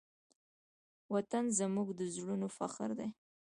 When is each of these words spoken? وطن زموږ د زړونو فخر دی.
وطن 1.13 1.45
زموږ 1.59 1.87
د 1.99 2.01
زړونو 2.15 2.47
فخر 2.57 2.89
دی. 2.99 3.09